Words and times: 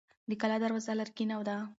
د 0.29 0.31
کلا 0.41 0.57
دروازه 0.63 0.91
لرګینه 0.99 1.35
ده. 1.47 1.57